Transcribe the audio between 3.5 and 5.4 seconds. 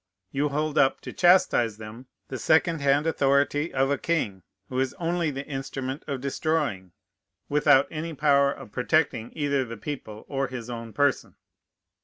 of a king, who is only